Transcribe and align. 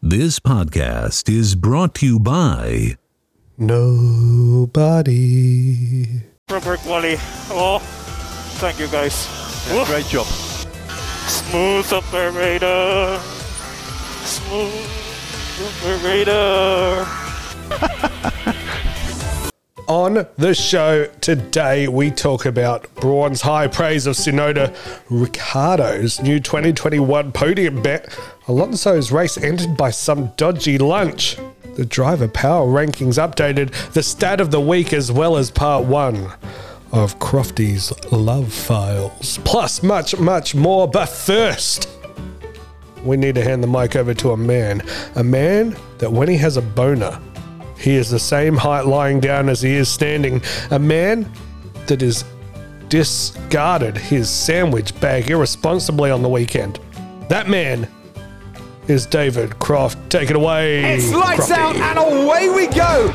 This 0.00 0.38
podcast 0.38 1.28
is 1.28 1.56
brought 1.56 1.96
to 1.96 2.06
you 2.06 2.20
by 2.20 2.94
Nobody. 3.56 5.02
Rubber 6.48 6.76
quality. 6.76 7.16
Oh, 7.50 7.80
thank 8.62 8.78
you 8.78 8.86
guys. 8.86 9.26
Woo. 9.72 9.84
Great 9.86 10.06
job. 10.06 10.26
Smooth 11.26 11.92
operator. 11.92 13.18
Smooth 14.22 14.86
operator. 15.90 17.04
On 19.88 20.26
the 20.36 20.54
show 20.54 21.06
today, 21.22 21.88
we 21.88 22.10
talk 22.10 22.44
about 22.44 22.94
Brawn's 22.96 23.40
high 23.40 23.68
praise 23.68 24.06
of 24.06 24.16
Tsunoda, 24.16 24.76
Ricciardo's 25.08 26.20
new 26.20 26.40
2021 26.40 27.32
podium 27.32 27.80
bet, 27.80 28.14
Alonso's 28.48 29.10
race 29.10 29.38
ended 29.38 29.78
by 29.78 29.88
some 29.88 30.26
dodgy 30.36 30.76
lunch, 30.76 31.38
the 31.76 31.86
driver 31.86 32.28
power 32.28 32.66
rankings 32.66 33.16
updated, 33.16 33.72
the 33.94 34.02
stat 34.02 34.42
of 34.42 34.50
the 34.50 34.60
week, 34.60 34.92
as 34.92 35.10
well 35.10 35.38
as 35.38 35.50
part 35.50 35.86
one 35.86 36.32
of 36.92 37.18
Crofty's 37.18 37.90
love 38.12 38.52
files, 38.52 39.38
plus 39.46 39.82
much, 39.82 40.18
much 40.18 40.54
more. 40.54 40.86
But 40.86 41.06
first, 41.06 41.88
we 43.04 43.16
need 43.16 43.36
to 43.36 43.42
hand 43.42 43.62
the 43.62 43.68
mic 43.68 43.96
over 43.96 44.12
to 44.12 44.32
a 44.32 44.36
man, 44.36 44.82
a 45.14 45.24
man 45.24 45.74
that 45.96 46.12
when 46.12 46.28
he 46.28 46.36
has 46.36 46.58
a 46.58 46.62
boner, 46.62 47.18
he 47.78 47.96
is 47.96 48.10
the 48.10 48.18
same 48.18 48.56
height 48.56 48.86
lying 48.86 49.20
down 49.20 49.48
as 49.48 49.62
he 49.62 49.74
is 49.74 49.88
standing. 49.88 50.42
A 50.70 50.78
man 50.78 51.30
that 51.86 52.00
has 52.00 52.24
discarded 52.88 53.96
his 53.96 54.28
sandwich 54.30 54.98
bag 55.00 55.30
irresponsibly 55.30 56.10
on 56.10 56.22
the 56.22 56.28
weekend. 56.28 56.80
That 57.28 57.48
man 57.48 57.88
is 58.88 59.06
David 59.06 59.58
Croft. 59.58 59.98
Take 60.10 60.30
it 60.30 60.36
away. 60.36 60.94
It's 60.94 61.12
lights 61.12 61.50
Crofty. 61.50 61.56
out 61.56 61.76
and 61.76 61.98
away 61.98 62.48
we 62.48 62.66
go. 62.68 63.14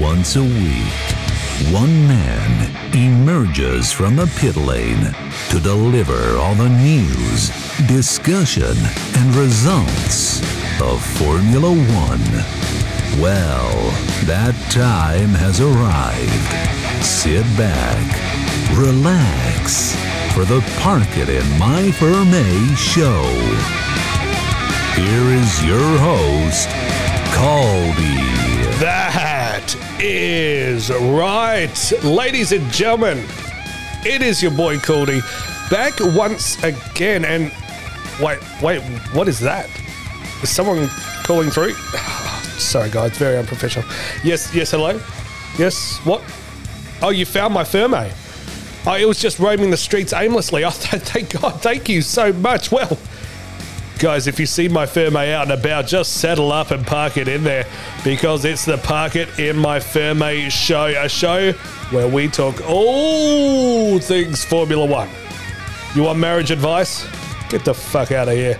Once 0.00 0.36
a 0.36 0.42
week, 0.42 1.72
one 1.72 2.06
man 2.06 2.94
emerges 2.94 3.92
from 3.92 4.14
the 4.16 4.26
pit 4.38 4.56
lane 4.56 5.12
to 5.50 5.60
deliver 5.60 6.36
all 6.38 6.54
the 6.54 6.68
news, 6.68 7.48
discussion, 7.88 8.76
and 9.16 9.34
results 9.34 10.40
of 10.80 11.04
Formula 11.18 11.70
One. 11.72 12.67
Well, 13.20 13.74
that 14.26 14.54
time 14.70 15.30
has 15.30 15.60
arrived. 15.60 17.04
Sit 17.04 17.42
back, 17.56 18.06
relax 18.78 19.96
for 20.34 20.44
the 20.44 20.60
Park 20.78 21.08
It 21.16 21.28
in 21.28 21.58
My 21.58 21.90
Ferme 21.90 22.76
show. 22.76 23.24
Here 24.94 25.34
is 25.34 25.64
your 25.64 25.98
host, 25.98 26.68
Cody. 27.34 28.22
That 28.78 29.74
is 29.98 30.90
right. 30.90 31.92
Ladies 32.04 32.52
and 32.52 32.70
gentlemen, 32.70 33.18
it 34.06 34.22
is 34.22 34.40
your 34.40 34.52
boy 34.52 34.78
Cody 34.78 35.22
back 35.72 35.94
once 35.98 36.62
again. 36.62 37.24
And 37.24 37.50
wait, 38.22 38.38
wait, 38.62 38.80
what 39.12 39.26
is 39.26 39.40
that? 39.40 39.68
Is 40.40 40.50
someone 40.50 40.86
calling 41.24 41.50
through? 41.50 41.74
Sorry, 42.58 42.90
guys, 42.90 43.16
very 43.16 43.38
unprofessional. 43.38 43.88
Yes, 44.24 44.54
yes, 44.54 44.72
hello? 44.72 45.00
Yes, 45.58 45.98
what? 46.04 46.22
Oh, 47.00 47.10
you 47.10 47.24
found 47.24 47.54
my 47.54 47.64
Ferme. 47.64 47.94
Eh? 47.94 48.12
Oh, 48.86 48.94
it 48.94 49.06
was 49.06 49.20
just 49.20 49.38
roaming 49.38 49.70
the 49.70 49.76
streets 49.76 50.12
aimlessly. 50.12 50.64
Oh, 50.68 50.70
thank 50.70 51.40
God, 51.40 51.62
thank 51.62 51.88
you 51.88 52.02
so 52.02 52.32
much. 52.32 52.70
Well, 52.72 52.98
Guys, 53.98 54.28
if 54.28 54.38
you 54.38 54.46
see 54.46 54.68
my 54.68 54.86
Ferme 54.86 55.16
eh, 55.16 55.32
out 55.32 55.50
and 55.50 55.58
about, 55.58 55.88
just 55.88 56.18
settle 56.18 56.52
up 56.52 56.70
and 56.70 56.86
park 56.86 57.16
it 57.16 57.26
in 57.26 57.42
there 57.42 57.66
because 58.04 58.44
it's 58.44 58.64
the 58.64 58.78
Park 58.78 59.16
It 59.16 59.40
in 59.40 59.56
My 59.56 59.80
Ferme 59.80 60.22
eh, 60.22 60.48
show, 60.50 60.86
a 60.86 61.08
show 61.08 61.50
where 61.90 62.06
we 62.06 62.28
talk 62.28 62.60
all 62.68 63.98
things 63.98 64.44
Formula 64.44 64.86
One. 64.86 65.08
You 65.96 66.04
want 66.04 66.20
marriage 66.20 66.52
advice? 66.52 67.08
Get 67.48 67.64
the 67.64 67.74
fuck 67.74 68.12
out 68.12 68.28
of 68.28 68.34
here. 68.34 68.56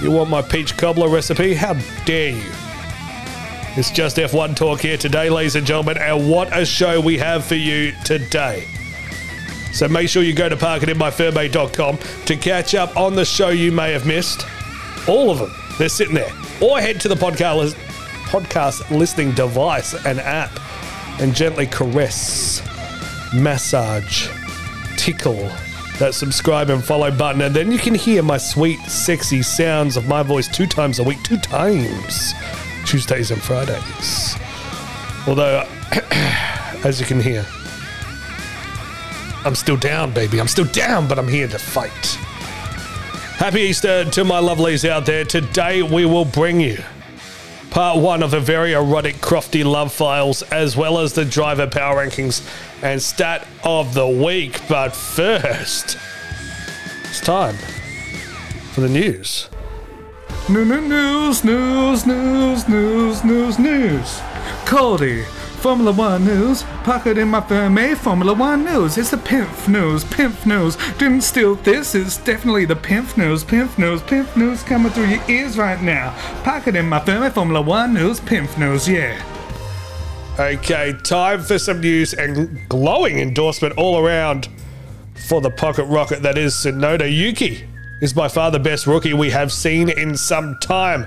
You 0.00 0.12
want 0.12 0.30
my 0.30 0.42
peach 0.42 0.76
cobbler 0.76 1.08
recipe? 1.08 1.54
How 1.54 1.74
dare 2.04 2.30
you? 2.30 2.61
It's 3.74 3.90
just 3.90 4.18
F1 4.18 4.54
talk 4.54 4.80
here 4.80 4.98
today, 4.98 5.30
ladies 5.30 5.56
and 5.56 5.66
gentlemen, 5.66 5.96
and 5.96 6.30
what 6.30 6.54
a 6.54 6.66
show 6.66 7.00
we 7.00 7.16
have 7.16 7.42
for 7.42 7.54
you 7.54 7.92
today. 8.04 8.66
So 9.72 9.88
make 9.88 10.10
sure 10.10 10.22
you 10.22 10.34
go 10.34 10.50
to 10.50 10.56
parkitinmyferme.com 10.56 11.98
to 12.26 12.36
catch 12.36 12.74
up 12.74 12.94
on 12.98 13.14
the 13.14 13.24
show 13.24 13.48
you 13.48 13.72
may 13.72 13.92
have 13.92 14.06
missed. 14.06 14.46
All 15.08 15.30
of 15.30 15.38
them, 15.38 15.54
they're 15.78 15.88
sitting 15.88 16.14
there. 16.14 16.30
Or 16.60 16.80
head 16.80 17.00
to 17.00 17.08
the 17.08 17.14
podcast, 17.14 17.72
podcast 18.26 18.90
listening 18.90 19.32
device 19.32 19.94
and 20.04 20.20
app 20.20 20.50
and 21.18 21.34
gently 21.34 21.66
caress, 21.66 22.60
massage, 23.32 24.28
tickle 24.98 25.50
that 25.98 26.14
subscribe 26.14 26.68
and 26.68 26.84
follow 26.84 27.10
button. 27.10 27.40
And 27.42 27.54
then 27.54 27.70
you 27.70 27.78
can 27.78 27.94
hear 27.94 28.22
my 28.22 28.36
sweet, 28.36 28.80
sexy 28.80 29.40
sounds 29.40 29.96
of 29.96 30.08
my 30.08 30.22
voice 30.22 30.48
two 30.48 30.66
times 30.66 30.98
a 30.98 31.04
week, 31.04 31.22
two 31.22 31.38
times, 31.38 32.34
Tuesdays 32.92 33.30
and 33.30 33.40
Fridays. 33.40 34.36
Although, 35.26 35.66
as 36.84 37.00
you 37.00 37.06
can 37.06 37.18
hear, 37.18 37.46
I'm 39.46 39.54
still 39.54 39.78
down, 39.78 40.12
baby. 40.12 40.38
I'm 40.38 40.46
still 40.46 40.66
down, 40.66 41.08
but 41.08 41.18
I'm 41.18 41.26
here 41.26 41.48
to 41.48 41.58
fight. 41.58 41.90
Happy 43.38 43.62
Easter 43.62 44.04
to 44.04 44.24
my 44.24 44.42
lovelies 44.42 44.86
out 44.86 45.06
there. 45.06 45.24
Today 45.24 45.82
we 45.82 46.04
will 46.04 46.26
bring 46.26 46.60
you 46.60 46.82
part 47.70 47.98
one 47.98 48.22
of 48.22 48.30
the 48.30 48.40
very 48.40 48.74
erotic 48.74 49.16
Crofty 49.22 49.64
love 49.64 49.90
files, 49.90 50.42
as 50.52 50.76
well 50.76 50.98
as 50.98 51.14
the 51.14 51.24
driver 51.24 51.66
power 51.66 52.04
rankings 52.04 52.46
and 52.82 53.00
stat 53.00 53.48
of 53.64 53.94
the 53.94 54.06
week. 54.06 54.60
But 54.68 54.90
first, 54.90 55.96
it's 57.04 57.20
time 57.20 57.56
for 58.74 58.82
the 58.82 58.90
news. 58.90 59.48
No, 60.48 60.64
news, 60.64 61.44
news, 61.44 62.04
news, 62.04 62.68
news, 62.68 63.24
news, 63.24 63.58
news. 63.60 64.20
Cody, 64.66 65.22
Formula 65.60 65.92
One 65.92 66.24
news. 66.24 66.64
Pocket 66.82 67.16
in 67.16 67.28
my 67.28 67.40
Ferme, 67.40 67.78
eh? 67.78 67.94
Formula 67.94 68.34
One 68.34 68.64
news. 68.64 68.98
It's 68.98 69.12
the 69.12 69.18
Pimp 69.18 69.68
news, 69.68 70.02
Pimp 70.02 70.44
news. 70.44 70.76
Didn't 70.98 71.20
steal 71.20 71.54
this, 71.54 71.94
it's 71.94 72.18
definitely 72.18 72.64
the 72.64 72.74
Pimp 72.74 73.16
news, 73.16 73.44
Pimp 73.44 73.78
news, 73.78 74.02
Pimp 74.02 74.36
news 74.36 74.64
coming 74.64 74.90
through 74.90 75.06
your 75.06 75.22
ears 75.30 75.56
right 75.56 75.80
now. 75.80 76.10
Pocket 76.42 76.74
in 76.74 76.88
my 76.88 76.98
Ferme, 76.98 77.22
eh? 77.22 77.30
Formula 77.30 77.62
One 77.62 77.94
news, 77.94 78.18
Pimp 78.18 78.58
news, 78.58 78.88
yeah. 78.88 79.22
Okay, 80.40 80.92
time 81.04 81.40
for 81.40 81.58
some 81.58 81.80
news 81.80 82.14
and 82.14 82.68
glowing 82.68 83.20
endorsement 83.20 83.78
all 83.78 84.04
around 84.04 84.48
for 85.28 85.40
the 85.40 85.50
pocket 85.50 85.84
rocket 85.84 86.22
that 86.22 86.36
is 86.36 86.52
Tsunoda 86.54 87.08
Yuki. 87.10 87.64
Is 88.02 88.12
by 88.12 88.26
far 88.26 88.50
the 88.50 88.58
best 88.58 88.88
rookie 88.88 89.14
we 89.14 89.30
have 89.30 89.52
seen 89.52 89.88
in 89.88 90.16
some 90.16 90.58
time. 90.58 91.06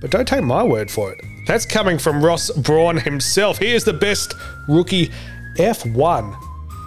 But 0.00 0.12
don't 0.12 0.28
take 0.28 0.44
my 0.44 0.62
word 0.62 0.88
for 0.88 1.12
it. 1.12 1.22
That's 1.48 1.66
coming 1.66 1.98
from 1.98 2.24
Ross 2.24 2.52
Brawn 2.52 2.96
himself. 2.96 3.58
He 3.58 3.72
is 3.72 3.82
the 3.82 3.92
best 3.92 4.34
rookie 4.68 5.10
F1 5.56 6.36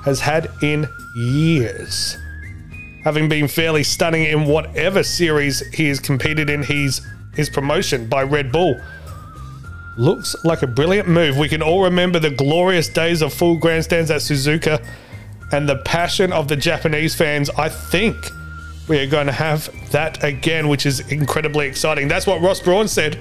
has 0.06 0.22
had 0.22 0.50
in 0.62 0.88
years. 1.13 2.18
Having 3.04 3.28
been 3.28 3.50
fairly 3.50 3.84
stunning 3.84 4.24
in 4.24 4.45
whatever 4.45 5.04
series 5.04 5.60
he 5.74 5.90
has 5.90 6.00
competed 6.00 6.50
in, 6.50 6.63
he's 6.63 7.06
his 7.34 7.50
promotion 7.50 8.07
by 8.07 8.24
Red 8.24 8.50
Bull. 8.50 8.80
Looks 9.98 10.38
like 10.45 10.62
a 10.62 10.68
brilliant 10.68 11.10
move. 11.10 11.38
We 11.38 11.50
can 11.50 11.62
all 11.62 11.84
remember 11.84 12.18
the 12.18 12.31
glorious 12.31 12.88
days 12.88 13.22
of 13.22 13.34
full 13.34 13.57
grandstands 13.57 14.10
at 14.10 14.22
Suzuka 14.22 14.81
and 15.51 15.68
the 15.68 15.80
passion 15.80 16.31
of 16.31 16.48
the 16.48 16.56
Japanese 16.56 17.13
fans. 17.13 17.50
I 17.51 17.68
think 17.68 18.16
we 18.88 19.00
are 19.00 19.07
going 19.07 19.27
to 19.27 19.33
have 19.33 19.69
that 19.91 20.24
again, 20.24 20.68
which 20.68 20.85
is 20.85 21.00
incredibly 21.12 21.68
exciting. 21.68 22.07
That's 22.07 22.27
what 22.27 22.41
Ross 22.41 22.59
Brawn 22.59 22.88
said. 22.88 23.18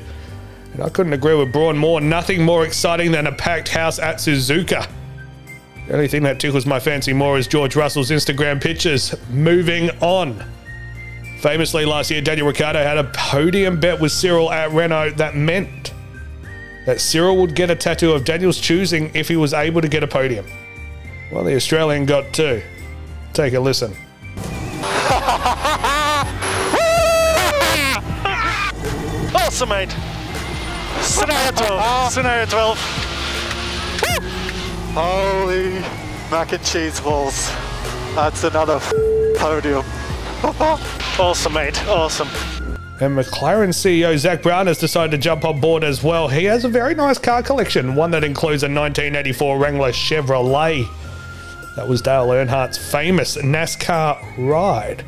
And 0.72 0.82
I 0.82 0.88
couldn't 0.88 1.12
agree 1.12 1.34
with 1.34 1.52
Brawn 1.52 1.76
more. 1.76 2.00
Nothing 2.00 2.42
more 2.42 2.64
exciting 2.64 3.12
than 3.12 3.26
a 3.26 3.32
packed 3.32 3.68
house 3.68 3.98
at 3.98 4.16
Suzuka. 4.16 4.88
The 5.86 5.94
only 5.94 6.08
thing 6.08 6.22
that 6.22 6.40
tickles 6.40 6.64
my 6.64 6.80
fancy 6.80 7.12
more 7.12 7.38
is 7.38 7.46
George 7.46 7.76
Russell's 7.76 8.10
Instagram 8.10 8.60
pictures. 8.62 9.14
Moving 9.30 9.90
on. 10.00 10.42
Famously, 11.40 11.84
last 11.84 12.10
year, 12.10 12.22
Daniel 12.22 12.46
Ricciardo 12.46 12.82
had 12.82 12.98
a 12.98 13.04
podium 13.14 13.78
bet 13.80 14.00
with 14.00 14.12
Cyril 14.12 14.50
at 14.52 14.70
Renault 14.70 15.16
that 15.16 15.36
meant 15.36 15.92
that 16.86 17.00
Cyril 17.00 17.36
would 17.38 17.54
get 17.54 17.68
a 17.70 17.76
tattoo 17.76 18.12
of 18.12 18.24
Daniel's 18.24 18.60
choosing 18.60 19.10
if 19.14 19.28
he 19.28 19.36
was 19.36 19.52
able 19.52 19.80
to 19.80 19.88
get 19.88 20.02
a 20.02 20.06
podium. 20.06 20.46
Well, 21.32 21.44
the 21.44 21.54
Australian 21.56 22.06
got 22.06 22.32
two. 22.32 22.62
Take 23.32 23.54
a 23.54 23.60
listen. 23.60 23.94
Mate. 29.68 29.90
Scenario 31.00 31.50
ah, 31.56 32.08
ah. 32.08 32.10
12. 32.10 32.12
Scenario 32.12 32.46
12. 32.46 32.78
Holy 34.94 35.80
mac 36.30 36.52
and 36.52 36.64
cheese 36.64 37.00
balls. 37.00 37.48
That's 38.14 38.44
another 38.44 38.80
podium. 39.36 39.84
Awesome, 41.18 41.52
mate. 41.52 41.86
Awesome. 41.86 42.28
And 43.00 43.16
McLaren 43.16 43.68
CEO 43.68 44.16
Zak 44.16 44.42
Brown 44.42 44.66
has 44.66 44.78
decided 44.78 45.10
to 45.10 45.18
jump 45.18 45.44
on 45.44 45.60
board 45.60 45.84
as 45.84 46.02
well. 46.02 46.28
He 46.28 46.44
has 46.44 46.64
a 46.64 46.68
very 46.68 46.94
nice 46.94 47.18
car 47.18 47.42
collection, 47.42 47.94
one 47.94 48.10
that 48.12 48.24
includes 48.24 48.62
a 48.62 48.66
1984 48.66 49.58
Wrangler 49.58 49.92
Chevrolet. 49.92 50.88
That 51.76 51.86
was 51.86 52.00
Dale 52.00 52.28
Earnhardt's 52.28 52.78
famous 52.78 53.36
NASCAR 53.36 54.18
ride. 54.38 55.04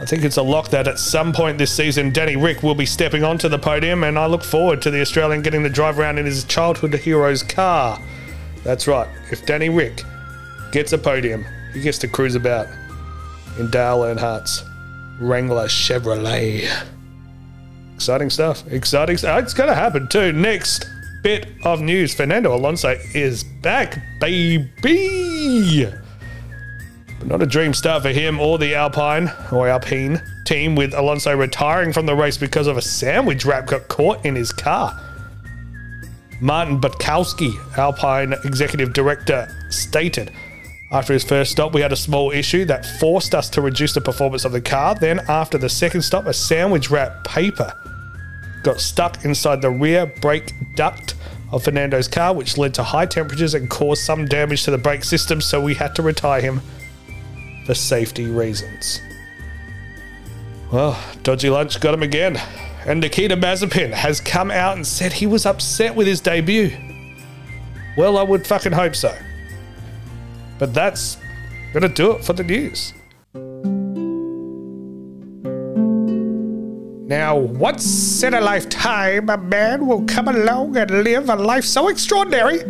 I 0.00 0.04
think 0.04 0.24
it's 0.24 0.36
a 0.36 0.42
lock 0.42 0.68
that 0.70 0.86
at 0.86 0.98
some 0.98 1.32
point 1.32 1.58
this 1.58 1.74
season, 1.74 2.12
Danny 2.12 2.36
Rick 2.36 2.62
will 2.62 2.74
be 2.74 2.86
stepping 2.86 3.24
onto 3.24 3.48
the 3.48 3.58
podium, 3.58 4.04
and 4.04 4.18
I 4.18 4.26
look 4.26 4.44
forward 4.44 4.80
to 4.82 4.90
the 4.90 5.00
Australian 5.00 5.42
getting 5.42 5.62
to 5.64 5.68
drive 5.68 5.98
around 5.98 6.18
in 6.18 6.26
his 6.26 6.44
childhood 6.44 6.94
hero's 6.94 7.42
car. 7.42 8.00
That's 8.62 8.86
right, 8.86 9.08
if 9.32 9.44
Danny 9.44 9.68
Rick 9.68 10.02
gets 10.70 10.92
a 10.92 10.98
podium, 10.98 11.44
he 11.72 11.80
gets 11.80 11.98
to 11.98 12.08
cruise 12.08 12.36
about 12.36 12.68
in 13.58 13.70
Dale 13.70 14.04
Earnhardt's 14.04 14.62
Wrangler 15.20 15.66
Chevrolet. 15.66 16.68
Exciting 17.96 18.30
stuff. 18.30 18.64
Exciting 18.70 19.16
stuff. 19.16 19.42
It's 19.42 19.54
going 19.54 19.68
to 19.68 19.74
happen 19.74 20.06
too. 20.06 20.32
Next 20.32 20.86
bit 21.24 21.48
of 21.64 21.80
news 21.80 22.14
Fernando 22.14 22.54
Alonso 22.54 22.96
is 23.12 23.42
back, 23.42 23.98
baby. 24.20 25.88
But 27.18 27.28
not 27.28 27.42
a 27.42 27.46
dream 27.46 27.74
start 27.74 28.02
for 28.02 28.10
him 28.10 28.40
or 28.40 28.58
the 28.58 28.74
Alpine 28.74 29.30
or 29.50 29.68
Alpine 29.68 30.22
team, 30.44 30.76
with 30.76 30.94
Alonso 30.94 31.36
retiring 31.36 31.92
from 31.92 32.06
the 32.06 32.14
race 32.14 32.36
because 32.36 32.66
of 32.66 32.76
a 32.76 32.82
sandwich 32.82 33.44
wrap 33.44 33.66
got 33.66 33.88
caught 33.88 34.24
in 34.24 34.34
his 34.34 34.52
car. 34.52 34.98
Marcin 36.40 36.80
Budkowski, 36.80 37.52
Alpine 37.76 38.34
executive 38.44 38.92
director, 38.92 39.48
stated 39.70 40.30
after 40.90 41.12
his 41.12 41.24
first 41.24 41.52
stop, 41.52 41.74
we 41.74 41.82
had 41.82 41.92
a 41.92 41.96
small 41.96 42.30
issue 42.30 42.64
that 42.64 42.86
forced 42.98 43.34
us 43.34 43.50
to 43.50 43.60
reduce 43.60 43.92
the 43.92 44.00
performance 44.00 44.46
of 44.46 44.52
the 44.52 44.60
car. 44.60 44.94
Then, 44.94 45.20
after 45.28 45.58
the 45.58 45.68
second 45.68 46.02
stop, 46.02 46.26
a 46.26 46.32
sandwich 46.32 46.90
wrap 46.90 47.24
paper 47.24 47.74
got 48.62 48.80
stuck 48.80 49.24
inside 49.24 49.60
the 49.60 49.70
rear 49.70 50.06
brake 50.06 50.52
duct 50.76 51.14
of 51.52 51.62
Fernando's 51.62 52.08
car, 52.08 52.34
which 52.34 52.56
led 52.56 52.72
to 52.74 52.82
high 52.82 53.06
temperatures 53.06 53.54
and 53.54 53.68
caused 53.68 54.02
some 54.02 54.24
damage 54.24 54.64
to 54.64 54.70
the 54.70 54.78
brake 54.78 55.04
system, 55.04 55.42
so 55.42 55.60
we 55.60 55.74
had 55.74 55.94
to 55.94 56.02
retire 56.02 56.40
him 56.40 56.62
for 57.68 57.74
safety 57.74 58.24
reasons. 58.24 59.02
Well, 60.72 60.98
dodgy 61.22 61.50
lunch 61.50 61.78
got 61.80 61.92
him 61.92 62.02
again. 62.02 62.40
And 62.86 62.98
Nikita 62.98 63.36
Mazepin 63.36 63.92
has 63.92 64.22
come 64.22 64.50
out 64.50 64.76
and 64.76 64.86
said 64.86 65.12
he 65.12 65.26
was 65.26 65.44
upset 65.44 65.94
with 65.94 66.06
his 66.06 66.22
debut. 66.22 66.74
Well, 67.94 68.16
I 68.16 68.22
would 68.22 68.46
fucking 68.46 68.72
hope 68.72 68.96
so. 68.96 69.14
But 70.58 70.72
that's 70.72 71.18
gonna 71.74 71.90
do 71.90 72.12
it 72.12 72.24
for 72.24 72.32
the 72.32 72.42
news. 72.42 72.94
Now, 77.06 77.36
once 77.36 78.22
in 78.22 78.32
a 78.32 78.40
lifetime, 78.40 79.28
a 79.28 79.36
man 79.36 79.86
will 79.86 80.06
come 80.06 80.28
along 80.28 80.78
and 80.78 80.90
live 81.04 81.28
a 81.28 81.36
life 81.36 81.64
so 81.64 81.88
extraordinary 81.88 82.62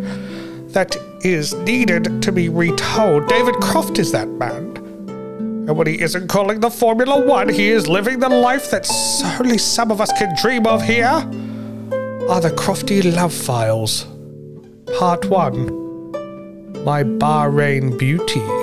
that 0.73 0.97
is 1.21 1.55
needed 1.55 2.21
to 2.21 2.33
be 2.33 2.49
retold. 2.49 3.29
David 3.29 3.55
Croft 3.61 4.00
is 4.00 4.11
that 4.11 4.27
man. 4.27 4.78
And 5.69 5.76
when 5.76 5.87
he 5.87 6.00
isn't 6.00 6.29
calling 6.29 6.61
the 6.61 6.70
Formula 6.70 7.26
One, 7.26 7.50
he 7.50 7.69
is 7.69 7.87
living 7.87 8.20
the 8.20 8.31
life 8.31 8.70
that 8.70 8.88
only 9.38 9.59
some 9.59 9.91
of 9.91 10.00
us 10.00 10.11
can 10.12 10.35
dream 10.41 10.67
of 10.67 10.82
here. 10.82 11.05
Are 11.05 12.41
the 12.41 12.55
Crofty 12.56 13.15
Love 13.15 13.35
Files, 13.35 14.06
Part 14.99 15.26
1 15.26 16.85
My 16.85 17.03
Bahrain 17.05 17.99
Beauty. 17.99 18.58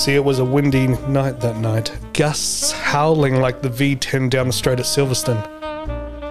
See, 0.00 0.14
it 0.14 0.24
was 0.24 0.38
a 0.38 0.44
windy 0.44 0.86
night 0.86 1.40
that 1.40 1.56
night, 1.56 1.92
gusts 2.14 2.72
howling 2.72 3.36
like 3.36 3.60
the 3.60 3.68
V10 3.68 4.30
down 4.30 4.46
the 4.46 4.52
straight 4.52 4.80
at 4.80 4.86
Silverstone. 4.86 5.46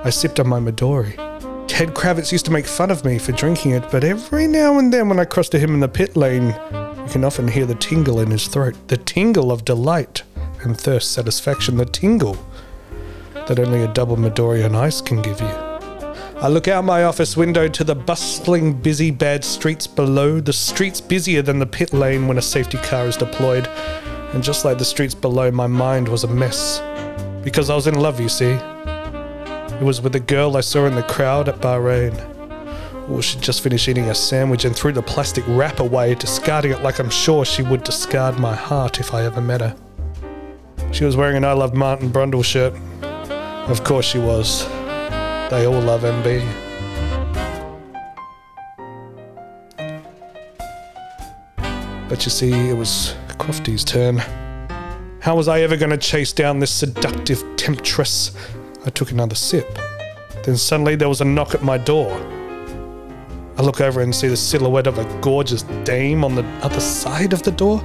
I 0.04 0.10
sipped 0.10 0.39
on 0.39 0.48
my 0.48 0.60
Midori. 0.60 1.16
Ted 1.68 1.89
Kravitz 1.89 2.31
used 2.31 2.45
to 2.45 2.51
make 2.51 2.66
fun 2.66 2.89
of 2.89 3.06
me 3.06 3.19
for 3.19 3.31
drinking 3.31 3.74
it, 3.74 3.83
but 3.92 4.04
every 4.04 4.48
now 4.48 4.80
and 4.80 4.92
then 4.92 5.07
when 5.07 5.19
I 5.19 5.25
crossed 5.25 5.51
to 5.51 5.60
him 5.60 5.75
in 5.75 5.81
the 5.81 5.88
pit 5.88 6.18
lane, 6.18 6.48
you 6.48 7.07
can 7.12 7.24
often 7.24 7.48
hear 7.48 7.68
the 7.68 7.76
tingle 7.76 8.19
in 8.19 8.31
his 8.31 8.47
throat. 8.47 8.76
The 8.88 8.97
tingle 8.97 9.52
of 9.52 9.66
delight 9.66 10.23
and 10.64 10.76
thirst 10.76 11.11
satisfaction. 11.11 11.78
The 11.78 11.85
tingle 11.85 12.44
that 13.33 13.59
only 13.59 13.83
a 13.83 13.94
double 13.94 14.18
Midori 14.18 14.66
on 14.66 14.73
ice 14.73 14.99
can 14.99 15.21
give 15.21 15.40
you. 15.42 15.69
I 16.41 16.47
look 16.47 16.69
out 16.69 16.85
my 16.85 17.03
office 17.03 17.35
window 17.35 17.67
to 17.67 17.83
the 17.83 17.93
bustling, 17.93 18.71
busy, 18.71 19.11
bad 19.11 19.43
streets 19.43 19.85
below, 19.85 20.39
the 20.39 20.53
streets 20.53 21.01
busier 21.01 21.41
than 21.41 21.59
the 21.59 21.65
pit 21.65 21.91
lane 21.91 22.29
when 22.29 22.37
a 22.37 22.41
safety 22.41 22.77
car 22.77 23.07
is 23.07 23.17
deployed. 23.17 23.67
And 24.33 24.41
just 24.41 24.63
like 24.63 24.77
the 24.77 24.85
streets 24.85 25.13
below, 25.13 25.51
my 25.51 25.67
mind 25.67 26.07
was 26.07 26.23
a 26.23 26.29
mess. 26.29 26.81
Because 27.43 27.69
I 27.69 27.75
was 27.75 27.87
in 27.87 27.95
love, 27.95 28.21
you 28.21 28.29
see. 28.29 28.51
It 28.51 29.81
was 29.81 30.01
with 30.01 30.15
a 30.15 30.21
girl 30.21 30.55
I 30.55 30.61
saw 30.61 30.85
in 30.85 30.95
the 30.95 31.03
crowd 31.03 31.49
at 31.49 31.59
Bahrain. 31.59 32.15
Oh, 33.09 33.19
she'd 33.19 33.41
just 33.41 33.59
finished 33.59 33.89
eating 33.89 34.05
a 34.05 34.15
sandwich 34.15 34.63
and 34.63 34.73
threw 34.73 34.93
the 34.93 35.01
plastic 35.01 35.43
wrap 35.45 35.81
away, 35.81 36.15
discarding 36.15 36.71
it 36.71 36.81
like 36.83 36.99
I'm 36.99 37.09
sure 37.09 37.43
she 37.43 37.63
would 37.63 37.83
discard 37.83 38.39
my 38.39 38.55
heart 38.55 39.01
if 39.01 39.13
I 39.13 39.25
ever 39.25 39.41
met 39.41 39.59
her. 39.59 39.75
She 40.93 41.03
was 41.03 41.17
wearing 41.17 41.35
an 41.35 41.43
I 41.43 41.51
Love 41.51 41.73
Martin 41.73 42.09
Brundle 42.09 42.45
shirt. 42.45 42.73
Of 43.69 43.83
course 43.83 44.05
she 44.05 44.19
was. 44.19 44.65
They 45.49 45.65
all 45.65 45.81
love 45.81 46.01
MB. 46.01 46.45
But 52.07 52.23
you 52.23 52.29
see, 52.29 52.51
it 52.69 52.77
was 52.77 53.15
Crofty's 53.39 53.83
turn. 53.83 54.18
How 55.21 55.35
was 55.35 55.47
I 55.47 55.61
ever 55.61 55.75
going 55.75 55.89
to 55.89 55.97
chase 55.97 56.33
down 56.33 56.59
this 56.59 56.69
seductive 56.69 57.44
temptress? 57.56 58.35
I 58.85 58.91
took 58.91 59.09
another 59.11 59.33
sip. 59.33 59.68
Then 60.44 60.56
suddenly 60.56 60.95
there 60.95 61.09
was 61.09 61.21
a 61.21 61.25
knock 61.25 61.56
at 61.56 61.63
my 61.63 61.79
door. 61.79 62.11
I 63.57 63.63
look 63.63 63.81
over 63.81 64.01
and 64.01 64.13
see 64.15 64.27
the 64.27 64.37
silhouette 64.37 64.85
of 64.85 64.99
a 64.99 65.19
gorgeous 65.19 65.63
dame 65.83 66.23
on 66.23 66.35
the 66.35 66.45
other 66.61 66.79
side 66.79 67.33
of 67.33 67.41
the 67.41 67.51
door. 67.51 67.83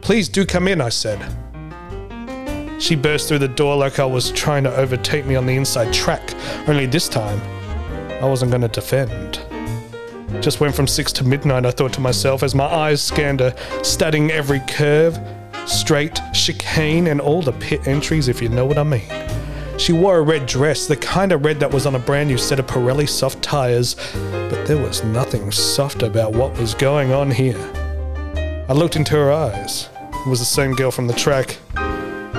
Please 0.00 0.28
do 0.28 0.46
come 0.46 0.66
in, 0.66 0.80
I 0.80 0.88
said. 0.88 1.20
She 2.78 2.94
burst 2.94 3.26
through 3.26 3.40
the 3.40 3.48
door 3.48 3.76
like 3.76 3.98
I 3.98 4.04
was 4.04 4.30
trying 4.30 4.62
to 4.64 4.74
overtake 4.76 5.26
me 5.26 5.34
on 5.34 5.46
the 5.46 5.56
inside 5.56 5.92
track, 5.92 6.34
only 6.68 6.86
this 6.86 7.08
time, 7.08 7.40
I 8.22 8.24
wasn't 8.24 8.52
going 8.52 8.62
to 8.62 8.68
defend. 8.68 9.40
Just 10.40 10.60
went 10.60 10.74
from 10.74 10.86
six 10.86 11.12
to 11.14 11.24
midnight, 11.24 11.66
I 11.66 11.72
thought 11.72 11.92
to 11.94 12.00
myself 12.00 12.44
as 12.44 12.54
my 12.54 12.66
eyes 12.66 13.02
scanned 13.02 13.40
her, 13.40 13.54
studying 13.82 14.30
every 14.30 14.60
curve, 14.68 15.18
straight, 15.66 16.20
chicane, 16.32 17.08
and 17.08 17.20
all 17.20 17.42
the 17.42 17.52
pit 17.52 17.88
entries, 17.88 18.28
if 18.28 18.40
you 18.40 18.48
know 18.48 18.64
what 18.64 18.78
I 18.78 18.84
mean. 18.84 19.08
She 19.76 19.92
wore 19.92 20.18
a 20.18 20.22
red 20.22 20.46
dress, 20.46 20.86
the 20.86 20.96
kind 20.96 21.32
of 21.32 21.44
red 21.44 21.58
that 21.60 21.72
was 21.72 21.84
on 21.84 21.96
a 21.96 22.00
brand 22.00 22.28
new 22.28 22.38
set 22.38 22.60
of 22.60 22.66
Pirelli 22.66 23.08
soft 23.08 23.42
tyres, 23.42 23.96
but 24.50 24.66
there 24.66 24.80
was 24.80 25.02
nothing 25.02 25.50
soft 25.50 26.02
about 26.02 26.32
what 26.32 26.56
was 26.58 26.74
going 26.74 27.12
on 27.12 27.30
here. 27.30 27.58
I 28.68 28.72
looked 28.72 28.96
into 28.96 29.14
her 29.14 29.32
eyes. 29.32 29.88
It 30.12 30.28
was 30.28 30.38
the 30.38 30.44
same 30.44 30.74
girl 30.74 30.90
from 30.90 31.06
the 31.06 31.14
track. 31.14 31.58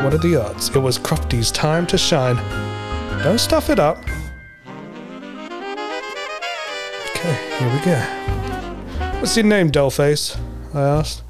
What 0.03 0.13
are 0.13 0.18
the 0.18 0.38
odds? 0.38 0.70
It 0.70 0.79
was 0.79 0.98
Crofty's 0.98 1.51
time 1.51 1.86
to 1.88 1.98
shine. 1.98 2.38
Don't 3.22 3.38
stuff 3.38 3.70
it 3.70 3.79
up. 3.79 3.98
Okay, 7.10 7.36
here 7.58 7.70
we 7.74 7.79
go. 7.84 8.00
What's 9.20 9.36
your 9.36 9.46
name, 9.46 9.70
Dollface? 9.70 10.39
I 10.74 10.82
asked. 10.82 11.24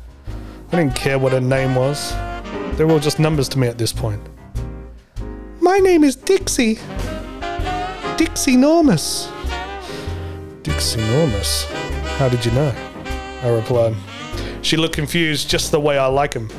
I 0.71 0.75
didn't 0.77 0.95
care 0.95 1.17
what 1.17 1.33
her 1.33 1.41
name 1.41 1.73
was. 1.73 2.13
They 2.77 2.85
were 2.85 2.91
all 2.91 2.99
just 2.99 3.17
numbers 3.19 3.49
to 3.49 3.59
me 3.59 3.67
at 3.67 3.79
this 3.79 3.91
point. 3.91 4.21
My 5.59 5.79
name 5.79 6.03
is 6.03 6.15
Dixie. 6.15 6.75
Dixie 8.17 8.55
Normus. 8.55 9.31
Dixie 10.61 10.99
Normus? 10.99 11.65
How 12.17 12.29
did 12.29 12.45
you 12.45 12.51
know? 12.51 12.71
I 13.41 13.49
replied. 13.49 13.95
She 14.61 14.77
looked 14.77 14.93
confused, 14.93 15.49
just 15.49 15.71
the 15.71 15.79
way 15.79 15.97
I 15.97 16.05
like 16.05 16.35
him. 16.35 16.49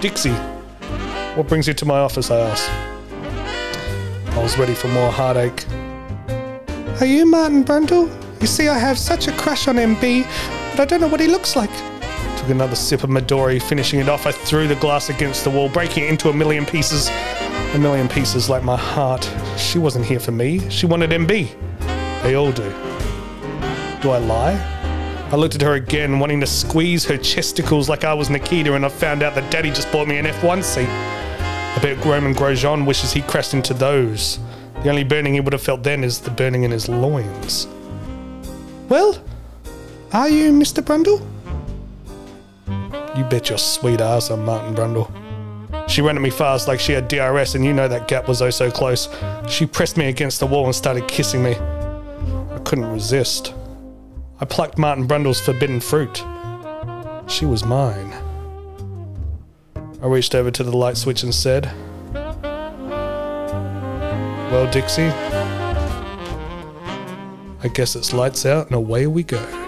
Dixie, 0.00 0.34
what 1.36 1.46
brings 1.48 1.68
you 1.68 1.74
to 1.74 1.84
my 1.84 1.98
office? 1.98 2.30
I 2.30 2.38
asked. 2.38 2.70
I 4.36 4.42
was 4.42 4.58
ready 4.58 4.74
for 4.74 4.88
more 4.88 5.10
heartache. 5.10 5.64
Are 7.00 7.06
you 7.06 7.26
Martin 7.26 7.62
Brundle? 7.62 8.10
You 8.40 8.46
see, 8.46 8.68
I 8.68 8.78
have 8.78 8.98
such 8.98 9.28
a 9.28 9.32
crush 9.32 9.68
on 9.68 9.76
MB, 9.76 10.26
but 10.72 10.80
I 10.80 10.84
don't 10.86 11.00
know 11.02 11.08
what 11.08 11.20
he 11.20 11.26
looks 11.26 11.54
like. 11.54 11.70
Took 12.38 12.48
another 12.48 12.74
sip 12.74 13.04
of 13.04 13.10
Midori, 13.10 13.60
finishing 13.60 14.00
it 14.00 14.08
off. 14.08 14.26
I 14.26 14.32
threw 14.32 14.66
the 14.66 14.76
glass 14.76 15.10
against 15.10 15.44
the 15.44 15.50
wall, 15.50 15.68
breaking 15.68 16.04
it 16.04 16.10
into 16.10 16.30
a 16.30 16.32
million 16.32 16.64
pieces. 16.64 17.10
A 17.74 17.78
million 17.78 18.08
pieces 18.08 18.48
like 18.48 18.62
my 18.62 18.76
heart. 18.76 19.30
She 19.58 19.78
wasn't 19.78 20.06
here 20.06 20.20
for 20.20 20.32
me. 20.32 20.68
She 20.70 20.86
wanted 20.86 21.10
MB. 21.10 22.22
They 22.22 22.34
all 22.34 22.52
do. 22.52 22.70
Do 24.00 24.10
I 24.10 24.18
lie? 24.18 24.72
I 25.30 25.36
looked 25.36 25.54
at 25.54 25.62
her 25.62 25.74
again, 25.74 26.18
wanting 26.18 26.40
to 26.40 26.46
squeeze 26.46 27.04
her 27.06 27.18
chesticles 27.18 27.88
like 27.90 28.04
I 28.04 28.14
was 28.14 28.30
Nikita, 28.30 28.74
and 28.74 28.86
I 28.86 28.88
found 28.88 29.22
out 29.22 29.34
that 29.34 29.50
Daddy 29.50 29.70
just 29.70 29.90
bought 29.92 30.08
me 30.08 30.16
an 30.18 30.24
F1 30.24 30.62
seat. 30.62 30.88
I 31.76 31.78
bet 31.78 32.02
Romain 32.06 32.34
Grosjean 32.34 32.86
wishes 32.86 33.12
he 33.12 33.20
crashed 33.20 33.52
into 33.52 33.74
those. 33.74 34.38
The 34.82 34.88
only 34.88 35.04
burning 35.04 35.34
he 35.34 35.40
would 35.40 35.52
have 35.52 35.60
felt 35.60 35.82
then 35.82 36.04
is 36.04 36.18
the 36.18 36.30
burning 36.30 36.62
in 36.62 36.70
his 36.70 36.88
loins. 36.88 37.68
Well, 38.88 39.22
are 40.14 40.28
you 40.30 40.52
Mr. 40.52 40.82
Brundle? 40.82 41.20
You 43.14 43.24
bet 43.24 43.50
your 43.50 43.58
sweet 43.58 44.00
ass 44.00 44.30
I'm 44.30 44.42
Martin 44.46 44.74
Brundle. 44.74 45.10
She 45.86 46.00
ran 46.00 46.16
at 46.16 46.22
me 46.22 46.30
fast 46.30 46.66
like 46.66 46.80
she 46.80 46.92
had 46.92 47.08
DRS, 47.08 47.54
and 47.54 47.64
you 47.64 47.74
know 47.74 47.88
that 47.88 48.08
gap 48.08 48.26
was 48.26 48.40
oh 48.40 48.48
so 48.48 48.70
close. 48.70 49.10
She 49.46 49.66
pressed 49.66 49.98
me 49.98 50.08
against 50.08 50.40
the 50.40 50.46
wall 50.46 50.64
and 50.64 50.74
started 50.74 51.06
kissing 51.08 51.42
me. 51.42 51.56
I 51.56 52.58
couldn't 52.64 52.90
resist. 52.90 53.52
I 54.40 54.46
plucked 54.46 54.78
Martin 54.78 55.06
Brundle's 55.06 55.40
forbidden 55.40 55.80
fruit. 55.80 56.24
She 57.28 57.44
was 57.44 57.66
mine. 57.66 58.25
I 60.02 60.06
reached 60.06 60.34
over 60.34 60.50
to 60.50 60.62
the 60.62 60.76
light 60.76 60.96
switch 60.96 61.22
and 61.22 61.34
said, 61.34 61.72
Well, 64.52 64.70
Dixie, 64.70 65.10
I 67.62 67.68
guess 67.72 67.96
it's 67.96 68.12
lights 68.12 68.44
out 68.46 68.66
and 68.66 68.76
away 68.76 69.06
we 69.06 69.22
go. 69.22 69.65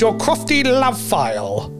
Your 0.00 0.14
crofty 0.14 0.64
love 0.64 0.98
file. 0.98 1.70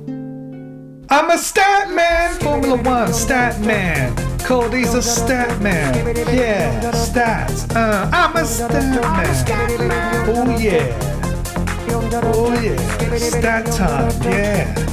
I'm 1.09 1.31
a 1.31 1.39
stat 1.39 1.91
man, 1.95 2.39
Formula 2.41 2.77
One 2.83 3.13
stat 3.13 3.61
man. 3.61 4.17
Cody's 4.41 4.95
a 4.95 5.03
stat 5.03 5.61
man. 5.63 5.95
Yeah, 6.35 6.91
stats. 6.93 7.75
Uh, 7.75 8.11
I'm 8.13 8.37
a 8.37 8.45
stat 8.45 8.73
man. 8.73 10.29
Oh 10.29 10.59
yeah. 10.59 10.99
Oh 12.35 12.53
yeah. 12.61 13.17
Stat 13.19 13.67
time. 13.67 14.23
Yeah. 14.23 14.92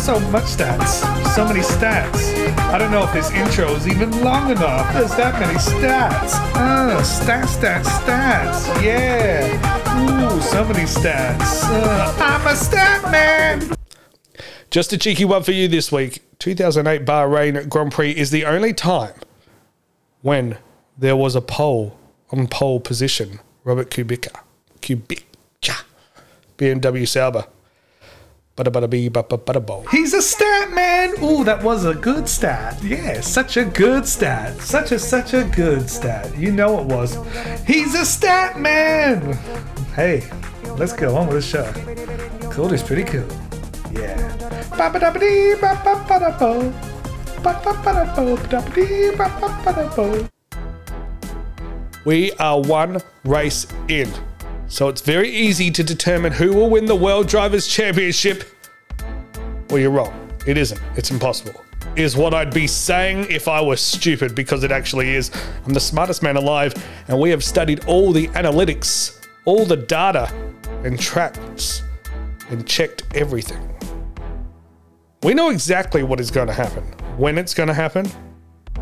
So 0.00 0.18
much 0.30 0.44
stats. 0.44 1.04
So 1.34 1.44
many 1.46 1.60
stats. 1.60 2.32
I 2.58 2.78
don't 2.78 2.90
know 2.90 3.04
if 3.04 3.12
this 3.12 3.30
intro 3.30 3.74
is 3.76 3.86
even 3.86 4.10
long 4.22 4.50
enough. 4.50 4.92
There's 4.92 5.14
that 5.16 5.38
many 5.38 5.58
stats. 5.58 6.32
Uh, 6.54 7.00
stats, 7.02 7.58
stats, 7.58 7.84
stats. 7.84 8.82
Yeah. 8.82 9.46
Ooh, 10.00 10.40
so 10.40 10.64
many 10.64 10.86
stats. 10.86 11.62
Uh, 11.64 12.14
I'm 12.18 12.46
a 12.46 12.56
stat 12.56 13.02
man. 13.12 13.76
Just 14.70 14.92
a 14.92 14.98
cheeky 14.98 15.24
one 15.24 15.42
for 15.42 15.52
you 15.52 15.68
this 15.68 15.92
week. 15.92 16.22
2008 16.40 17.04
Bahrain 17.04 17.68
Grand 17.68 17.92
Prix 17.92 18.10
is 18.10 18.30
the 18.30 18.44
only 18.44 18.72
time 18.72 19.14
when 20.22 20.56
there 20.98 21.16
was 21.16 21.36
a 21.36 21.40
pole 21.40 21.96
on 22.32 22.48
pole 22.48 22.80
position. 22.80 23.38
Robert 23.64 23.90
Kubica. 23.90 24.40
Kubica. 24.80 25.84
BMW 26.60 27.08
Sauber. 27.08 27.46
Bada 28.54 28.68
bada 28.68 28.84
bee 28.84 29.08
ba 29.08 29.22
ba 29.24 29.38
bada 29.38 29.64
bo. 29.64 29.80
He's 29.90 30.12
a 30.12 30.20
stat 30.20 30.68
man. 30.76 31.16
Ooh, 31.24 31.42
that 31.44 31.62
was 31.64 31.86
a 31.86 31.94
good 31.94 32.28
stat. 32.28 32.76
Yeah, 32.84 33.22
such 33.22 33.56
a 33.56 33.64
good 33.64 34.04
stat. 34.04 34.60
Such 34.60 34.92
a 34.92 34.98
such 34.98 35.32
a 35.32 35.44
good 35.56 35.88
stat. 35.88 36.28
You 36.36 36.52
know 36.52 36.78
it 36.78 36.84
was. 36.84 37.16
He's 37.66 37.94
a 37.94 38.04
stat 38.04 38.60
man. 38.60 39.32
Hey, 39.96 40.28
let's 40.76 40.92
go 40.92 41.16
on 41.16 41.32
with 41.32 41.40
the 41.40 41.46
show. 41.48 41.64
Cool 42.52 42.74
is 42.74 42.82
pretty 42.82 43.08
cool. 43.08 43.24
Yeah. 43.96 44.20
Ba 44.76 44.92
ba 44.92 45.00
da 45.00 45.08
ba 45.08 45.18
dee 45.18 45.56
ba 45.56 45.80
ba 45.80 45.96
ba 46.04 46.16
da 46.20 46.30
bo. 46.36 46.68
Ba 47.40 47.56
ba 47.64 47.72
ba 47.80 47.90
da 47.96 48.04
bo 48.12 48.36
da 48.52 48.60
ba 48.60 48.84
ba 49.16 49.26
ba 49.40 49.48
ba 49.64 49.70
da 49.72 49.84
bo. 49.96 50.28
We 52.04 52.36
are 52.36 52.60
one 52.60 53.00
race 53.24 53.64
in. 53.88 54.12
So 54.70 54.88
it's 54.88 55.00
very 55.00 55.28
easy 55.28 55.72
to 55.72 55.82
determine 55.82 56.30
who 56.30 56.54
will 56.54 56.70
win 56.70 56.86
the 56.86 56.94
World 56.94 57.26
Drivers' 57.26 57.66
Championship. 57.66 58.44
Well, 59.68 59.80
you're 59.80 59.90
wrong. 59.90 60.30
It 60.46 60.56
isn't. 60.56 60.80
It's 60.94 61.10
impossible. 61.10 61.64
Is 61.96 62.16
what 62.16 62.34
I'd 62.34 62.54
be 62.54 62.68
saying 62.68 63.26
if 63.28 63.48
I 63.48 63.60
were 63.60 63.76
stupid, 63.76 64.36
because 64.36 64.62
it 64.62 64.70
actually 64.70 65.10
is. 65.10 65.32
I'm 65.66 65.74
the 65.74 65.80
smartest 65.80 66.22
man 66.22 66.36
alive, 66.36 66.72
and 67.08 67.18
we 67.18 67.30
have 67.30 67.42
studied 67.42 67.84
all 67.86 68.12
the 68.12 68.28
analytics, 68.28 69.20
all 69.44 69.66
the 69.66 69.76
data, 69.76 70.32
and 70.84 70.98
tracks, 71.00 71.82
and 72.48 72.64
checked 72.64 73.02
everything. 73.16 73.76
We 75.24 75.34
know 75.34 75.50
exactly 75.50 76.04
what 76.04 76.20
is 76.20 76.30
going 76.30 76.46
to 76.46 76.54
happen, 76.54 76.84
when 77.16 77.38
it's 77.38 77.54
going 77.54 77.66
to 77.66 77.74
happen, 77.74 78.08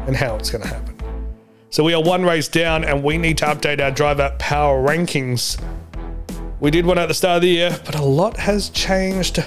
and 0.07 0.15
how 0.15 0.37
it's 0.37 0.51
going 0.51 0.63
to 0.63 0.69
happen. 0.69 0.99
So 1.71 1.85
we 1.85 1.93
are 1.93 2.03
one 2.03 2.25
race 2.25 2.49
down 2.49 2.83
and 2.85 3.05
we 3.05 3.19
need 3.19 3.37
to 3.39 3.45
update 3.45 3.79
our 3.79 3.91
driver 3.91 4.35
power 4.39 4.83
rankings. 4.83 5.63
We 6.61 6.73
did 6.73 6.87
one 6.87 6.99
at 6.99 7.07
the 7.07 7.15
start 7.15 7.37
of 7.37 7.43
the 7.43 7.49
year, 7.49 7.79
but 7.85 7.95
a 7.95 8.03
lot 8.03 8.37
has 8.37 8.71
changed 8.71 9.45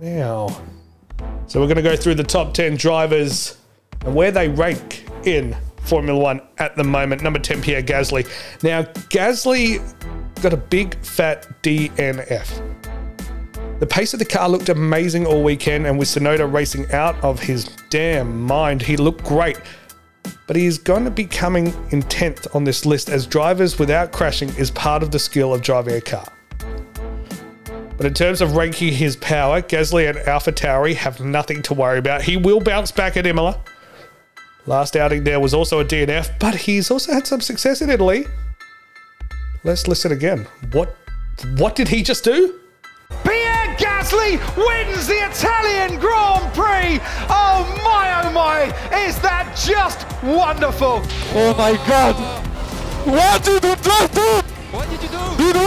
now. 0.00 0.62
So 1.48 1.60
we're 1.60 1.66
going 1.66 1.76
to 1.76 1.82
go 1.82 1.96
through 1.96 2.14
the 2.14 2.22
top 2.22 2.54
10 2.54 2.76
drivers 2.76 3.58
and 4.04 4.14
where 4.14 4.30
they 4.30 4.48
rank 4.48 5.04
in 5.24 5.56
Formula 5.82 6.16
One 6.18 6.40
at 6.58 6.76
the 6.76 6.84
moment. 6.84 7.22
Number 7.22 7.40
10, 7.40 7.60
Pierre 7.60 7.82
Gasly. 7.82 8.24
Now, 8.62 8.82
Gasly 8.82 9.82
got 10.42 10.52
a 10.52 10.56
big 10.56 10.94
fat 11.04 11.48
DNF. 11.62 12.62
The 13.80 13.86
pace 13.86 14.12
of 14.12 14.20
the 14.20 14.24
car 14.24 14.48
looked 14.48 14.68
amazing 14.68 15.26
all 15.26 15.42
weekend, 15.42 15.88
and 15.88 15.98
with 15.98 16.06
Tsunoda 16.06 16.50
racing 16.50 16.90
out 16.92 17.22
of 17.24 17.40
his 17.40 17.64
damn 17.90 18.40
mind, 18.40 18.80
he 18.80 18.96
looked 18.96 19.24
great 19.24 19.58
but 20.46 20.56
he 20.56 20.66
is 20.66 20.78
going 20.78 21.04
to 21.04 21.10
be 21.10 21.24
coming 21.24 21.68
in 21.90 22.02
10th 22.02 22.54
on 22.54 22.64
this 22.64 22.84
list 22.84 23.08
as 23.08 23.26
drivers 23.26 23.78
without 23.78 24.12
crashing 24.12 24.50
is 24.56 24.70
part 24.70 25.02
of 25.02 25.10
the 25.10 25.18
skill 25.18 25.54
of 25.54 25.62
driving 25.62 25.94
a 25.94 26.00
car. 26.00 26.26
But 27.96 28.06
in 28.06 28.14
terms 28.14 28.40
of 28.40 28.56
ranking 28.56 28.92
his 28.92 29.16
power, 29.16 29.62
Gasly 29.62 30.08
and 30.08 30.18
Alpha 30.18 30.52
Tauri 30.52 30.94
have 30.94 31.20
nothing 31.20 31.62
to 31.62 31.74
worry 31.74 31.98
about. 31.98 32.22
He 32.22 32.36
will 32.36 32.60
bounce 32.60 32.90
back 32.90 33.16
at 33.16 33.26
Imola. 33.26 33.60
Last 34.66 34.96
outing 34.96 35.24
there 35.24 35.40
was 35.40 35.52
also 35.54 35.80
a 35.80 35.84
DNF, 35.84 36.38
but 36.38 36.54
he's 36.54 36.90
also 36.90 37.12
had 37.12 37.26
some 37.26 37.40
success 37.40 37.82
in 37.82 37.90
Italy. 37.90 38.26
Let's 39.62 39.86
listen 39.86 40.10
again. 40.10 40.46
What 40.72 40.96
what 41.58 41.76
did 41.76 41.88
he 41.88 42.02
just 42.02 42.24
do? 42.24 42.60
Pierre 43.24 43.74
Gasly 43.76 44.38
wins 44.56 45.06
the 45.06 45.26
Italian 45.26 46.00
Grand 46.00 46.52
Prix. 46.54 46.98
Oh 47.28 47.64
my, 47.84 48.22
oh 48.24 48.32
my, 48.32 48.64
is 49.04 49.18
that 49.20 49.54
just 49.54 50.06
wonderful? 50.22 51.02
Oh 51.34 51.54
my 51.58 51.76
god! 51.86 52.14
What 53.06 53.44
did 53.44 53.62
you 53.64 53.76
just 53.76 54.14
do? 54.14 54.40
What 54.70 54.88
did 54.88 55.02
you 55.02 55.08
do? 55.08 55.44
You 55.44 55.52
do 55.52 55.60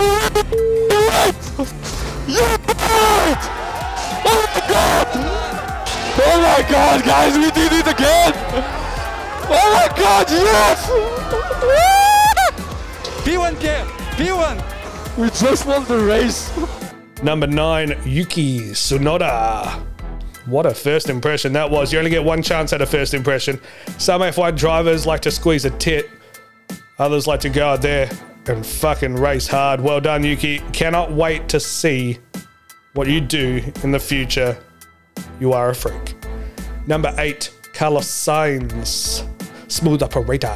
it! 1.63 1.86
You 2.27 2.33
did 2.33 2.71
it! 2.71 3.41
Oh 4.25 4.43
my 4.53 4.61
god! 4.67 5.07
Oh 6.19 6.41
my 6.41 6.69
god, 6.69 7.05
guys, 7.05 7.37
we 7.37 7.49
did 7.51 7.71
it 7.71 7.87
again! 7.87 8.33
Oh 9.49 9.71
my 9.73 9.87
god, 9.97 10.29
yes! 10.29 10.89
P1 13.23 13.57
Pierre, 13.61 13.85
P1. 14.17 15.17
We 15.17 15.29
just 15.29 15.65
won 15.65 15.85
the 15.85 15.99
race. 15.99 16.51
Number 17.23 17.47
nine, 17.47 17.97
Yuki 18.03 18.71
Tsunoda. 18.71 19.81
What 20.47 20.65
a 20.65 20.73
first 20.73 21.09
impression 21.09 21.53
that 21.53 21.71
was. 21.71 21.93
You 21.93 21.99
only 21.99 22.11
get 22.11 22.25
one 22.25 22.43
chance 22.43 22.73
at 22.73 22.81
a 22.81 22.85
first 22.85 23.13
impression. 23.13 23.57
Some 23.99 24.19
F1 24.19 24.57
drivers 24.57 25.05
like 25.05 25.21
to 25.21 25.31
squeeze 25.31 25.63
a 25.63 25.69
tit, 25.69 26.09
others 26.99 27.25
like 27.25 27.39
to 27.39 27.49
go 27.49 27.69
out 27.69 27.81
there 27.81 28.09
and 28.49 28.65
fucking 28.65 29.15
race 29.15 29.47
hard. 29.47 29.81
Well 29.81 30.01
done, 30.01 30.23
Yuki. 30.23 30.59
Cannot 30.73 31.11
wait 31.11 31.47
to 31.49 31.59
see 31.59 32.17
what 32.93 33.07
you 33.07 33.21
do 33.21 33.61
in 33.83 33.91
the 33.91 33.99
future. 33.99 34.57
You 35.39 35.53
are 35.53 35.69
a 35.69 35.75
freak. 35.75 36.15
Number 36.87 37.13
eight, 37.17 37.53
Carlos 37.73 38.07
Sainz. 38.07 39.27
Smooth 39.69 40.01
operator. 40.01 40.53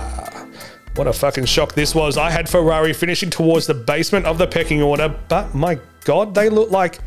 What 0.95 1.07
a 1.07 1.13
fucking 1.13 1.45
shock 1.45 1.73
this 1.73 1.95
was. 1.95 2.17
I 2.17 2.29
had 2.29 2.49
Ferrari 2.49 2.93
finishing 2.93 3.29
towards 3.29 3.67
the 3.67 3.73
basement 3.73 4.25
of 4.25 4.37
the 4.37 4.47
pecking 4.47 4.81
order, 4.81 5.09
but 5.29 5.53
my 5.53 5.79
god, 6.03 6.35
they 6.35 6.49
look 6.49 6.71
like 6.71 6.99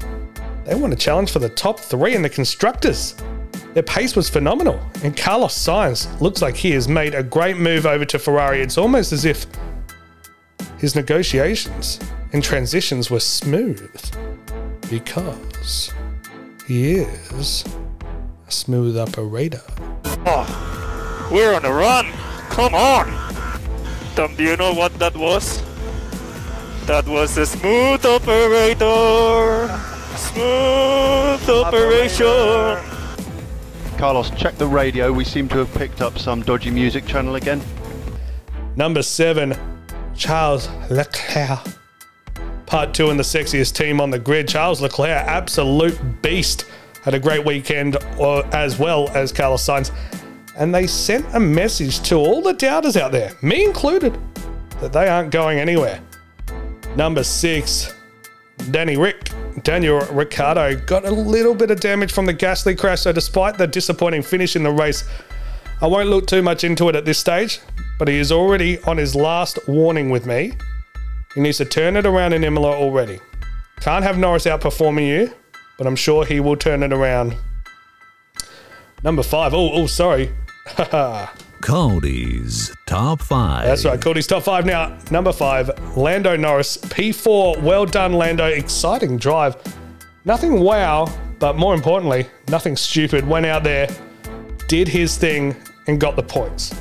they 0.64 0.75
want 0.75 0.93
a 0.93 0.97
challenge 0.97 1.31
for 1.31 1.38
the 1.38 1.50
top 1.50 1.79
three 1.79 2.14
in 2.14 2.23
the 2.23 2.31
constructors. 2.31 3.14
Their 3.75 3.83
pace 3.83 4.14
was 4.14 4.31
phenomenal, 4.31 4.81
and 5.03 5.17
Carlos 5.17 5.59
Sainz 5.59 6.21
looks 6.21 6.41
like 6.41 6.57
he 6.57 6.71
has 6.71 6.88
made 6.88 7.14
a 7.14 7.23
great 7.23 7.57
move 7.57 7.87
over 7.87 8.05
to 8.05 8.19
Ferrari. 8.19 8.62
It's 8.62 8.79
almost 8.79 9.12
as 9.12 9.25
if 9.25 9.47
his 10.78 10.95
negotiations 10.95 12.00
and 12.33 12.43
transitions 12.43 13.11
were 13.11 13.21
smooth 13.21 13.90
because 14.90 15.93
he 16.66 16.97
is 16.97 17.64
a 18.47 18.50
smooth 18.50 18.97
operator. 18.99 19.62
Oh, 20.26 21.28
we're 21.33 21.54
on 21.54 21.64
a 21.64 21.73
run. 21.73 22.07
Come 22.50 22.75
on. 22.75 23.07
Tom, 24.14 24.35
do 24.37 24.43
you 24.43 24.57
know 24.57 24.73
what 24.75 24.93
that 24.99 25.16
was? 25.16 25.62
That 26.87 27.07
was 27.07 27.37
a 27.38 27.47
smooth 27.47 28.04
operator. 28.04 29.69
Smooth 30.16 31.49
operation. 31.49 32.78
Carlos, 33.99 34.31
check 34.31 34.57
the 34.57 34.66
radio. 34.66 35.12
We 35.12 35.25
seem 35.25 35.49
to 35.49 35.59
have 35.59 35.73
picked 35.75 36.02
up 36.02 36.19
some 36.19 36.43
dodgy 36.43 36.71
music 36.71 37.07
channel 37.07 37.37
again. 37.37 37.62
Number 38.76 39.02
seven, 39.02 39.57
Charles 40.16 40.68
Leclerc. 40.90 41.61
Part 42.66 42.94
two 42.94 43.11
in 43.11 43.16
the 43.16 43.23
sexiest 43.23 43.75
team 43.75 44.00
on 44.00 44.11
the 44.11 44.18
grid. 44.18 44.49
Charles 44.49 44.80
Leclerc, 44.80 45.26
absolute 45.26 45.99
beast. 46.23 46.66
Had 47.02 47.14
a 47.14 47.21
great 47.21 47.44
weekend 47.44 47.97
uh, 48.18 48.40
as 48.52 48.78
well 48.78 49.09
as 49.11 49.33
Carlos 49.33 49.66
Sainz. 49.66 49.90
And 50.56 50.75
they 50.75 50.87
sent 50.87 51.26
a 51.35 51.40
message 51.40 52.00
to 52.09 52.16
all 52.16 52.40
the 52.40 52.52
doubters 52.52 52.97
out 52.97 53.12
there, 53.12 53.33
me 53.42 53.64
included, 53.64 54.16
that 54.80 54.92
they 54.92 55.09
aren't 55.09 55.30
going 55.30 55.59
anywhere. 55.59 56.00
Number 56.97 57.25
six, 57.25 57.92
Danny 58.71 58.97
Rick. 58.97 59.30
Daniel 59.62 60.00
Ricciardo 60.06 60.76
got 60.76 61.04
a 61.04 61.11
little 61.11 61.54
bit 61.54 61.71
of 61.71 61.80
damage 61.80 62.12
from 62.12 62.26
the 62.26 62.35
Gasly 62.35 62.78
crash, 62.78 63.02
so 63.02 63.12
despite 63.12 63.56
the 63.56 63.66
disappointing 63.66 64.23
finish 64.23 64.56
in 64.56 64.62
the 64.62 64.71
race, 64.71 65.04
I 65.80 65.87
won't 65.87 66.09
look 66.09 66.26
too 66.26 66.42
much 66.42 66.64
into 66.64 66.88
it 66.88 66.97
at 66.97 67.04
this 67.04 67.18
stage, 67.18 67.61
but 67.99 68.09
he 68.09 68.19
is 68.19 68.33
already 68.33 68.81
on 68.83 68.97
his 68.97 69.15
last 69.15 69.59
warning 69.69 70.11
with 70.11 70.27
me. 70.27 70.53
He 71.35 71.41
needs 71.41 71.59
to 71.59 71.65
turn 71.65 71.97
it 71.97 72.07
around 72.07 72.33
in 72.33 72.45
Imola 72.45 72.73
already. 72.73 73.21
Can't 73.81 74.05
have 74.05 74.19
Norris 74.19 74.45
outperforming 74.45 75.07
you, 75.07 75.33
but 75.79 75.87
I'm 75.87 75.97
sure 75.97 76.25
he 76.25 76.41
will 76.41 76.57
turn 76.57 76.83
it 76.83 76.93
around. 76.93 77.37
Number 79.03 79.23
five. 79.23 79.53
Oh, 79.53 79.73
oh, 79.73 79.87
sorry. 79.87 80.33
Cody's 81.61 82.75
Top 82.87 83.21
5. 83.23 83.65
That's 83.67 83.85
right. 83.85 84.01
Cody's 84.01 84.27
top 84.27 84.42
five 84.42 84.66
now. 84.66 84.99
Number 85.11 85.33
five, 85.33 85.71
Lando 85.97 86.37
Norris. 86.37 86.77
P4. 86.77 87.62
Well 87.62 87.87
done, 87.87 88.12
Lando. 88.12 88.47
Exciting 88.47 89.16
drive. 89.16 89.57
Nothing 90.27 90.61
wow, 90.61 91.12
but 91.38 91.57
more 91.57 91.75
importantly, 91.75 92.27
nothing 92.49 92.77
stupid. 92.77 93.27
Went 93.27 93.47
out 93.47 93.64
there, 93.64 93.88
did 94.68 94.88
his 94.88 95.16
thing, 95.18 95.57
and 95.87 96.01
got 96.01 96.16
the 96.16 96.23
points. 96.23 96.75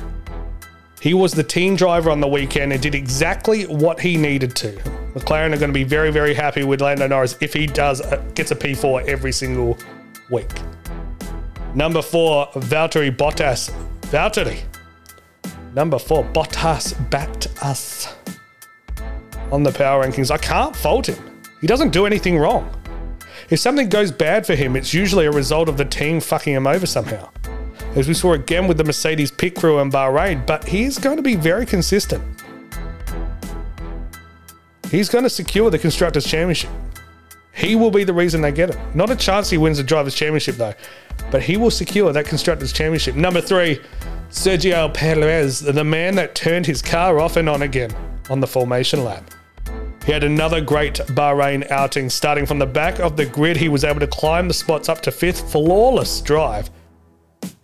He 1.04 1.12
was 1.12 1.32
the 1.34 1.44
team 1.44 1.76
driver 1.76 2.10
on 2.10 2.22
the 2.22 2.26
weekend 2.26 2.72
and 2.72 2.80
did 2.80 2.94
exactly 2.94 3.64
what 3.64 4.00
he 4.00 4.16
needed 4.16 4.56
to. 4.56 4.72
McLaren 5.12 5.52
are 5.52 5.58
going 5.58 5.68
to 5.68 5.74
be 5.74 5.84
very, 5.84 6.10
very 6.10 6.32
happy 6.32 6.64
with 6.64 6.80
Lando 6.80 7.06
Norris 7.06 7.36
if 7.42 7.52
he 7.52 7.66
does 7.66 8.00
uh, 8.00 8.16
gets 8.34 8.52
a 8.52 8.56
P4 8.56 9.06
every 9.06 9.30
single 9.30 9.76
week. 10.30 10.48
Number 11.74 12.00
four, 12.00 12.46
Valtteri 12.52 13.14
Bottas. 13.14 13.70
Valtteri. 14.04 14.62
Number 15.74 15.98
four, 15.98 16.24
Bottas 16.24 16.94
backed 17.10 17.48
us 17.60 18.16
on 19.52 19.62
the 19.62 19.72
power 19.72 20.06
rankings. 20.06 20.30
I 20.30 20.38
can't 20.38 20.74
fault 20.74 21.10
him. 21.10 21.42
He 21.60 21.66
doesn't 21.66 21.90
do 21.90 22.06
anything 22.06 22.38
wrong. 22.38 22.66
If 23.50 23.60
something 23.60 23.90
goes 23.90 24.10
bad 24.10 24.46
for 24.46 24.54
him, 24.54 24.74
it's 24.74 24.94
usually 24.94 25.26
a 25.26 25.30
result 25.30 25.68
of 25.68 25.76
the 25.76 25.84
team 25.84 26.18
fucking 26.18 26.54
him 26.54 26.66
over 26.66 26.86
somehow. 26.86 27.28
As 27.96 28.08
we 28.08 28.14
saw 28.14 28.32
again 28.32 28.66
with 28.66 28.76
the 28.76 28.84
Mercedes 28.84 29.30
pit 29.30 29.54
crew 29.54 29.78
in 29.78 29.90
Bahrain, 29.90 30.44
but 30.46 30.66
he's 30.66 30.98
going 30.98 31.16
to 31.16 31.22
be 31.22 31.36
very 31.36 31.64
consistent. 31.64 32.22
He's 34.90 35.08
going 35.08 35.24
to 35.24 35.30
secure 35.30 35.70
the 35.70 35.78
Constructors' 35.78 36.24
Championship. 36.24 36.70
He 37.52 37.76
will 37.76 37.92
be 37.92 38.02
the 38.02 38.12
reason 38.12 38.40
they 38.40 38.50
get 38.50 38.70
it. 38.70 38.78
Not 38.94 39.10
a 39.10 39.16
chance 39.16 39.48
he 39.48 39.58
wins 39.58 39.78
the 39.78 39.84
Drivers' 39.84 40.14
Championship, 40.14 40.56
though, 40.56 40.74
but 41.30 41.42
he 41.42 41.56
will 41.56 41.70
secure 41.70 42.12
that 42.12 42.26
Constructors' 42.26 42.72
Championship. 42.72 43.14
Number 43.14 43.40
three, 43.40 43.80
Sergio 44.28 44.92
Perez, 44.92 45.60
the 45.60 45.84
man 45.84 46.16
that 46.16 46.34
turned 46.34 46.66
his 46.66 46.82
car 46.82 47.20
off 47.20 47.36
and 47.36 47.48
on 47.48 47.62
again 47.62 47.92
on 48.28 48.40
the 48.40 48.46
formation 48.46 49.04
lap. 49.04 49.30
He 50.04 50.12
had 50.12 50.24
another 50.24 50.60
great 50.60 50.94
Bahrain 50.94 51.70
outing. 51.70 52.10
Starting 52.10 52.44
from 52.44 52.58
the 52.58 52.66
back 52.66 52.98
of 52.98 53.16
the 53.16 53.24
grid, 53.24 53.56
he 53.56 53.68
was 53.68 53.84
able 53.84 54.00
to 54.00 54.06
climb 54.06 54.48
the 54.48 54.54
spots 54.54 54.88
up 54.88 55.00
to 55.02 55.12
fifth. 55.12 55.50
Flawless 55.50 56.20
drive. 56.20 56.68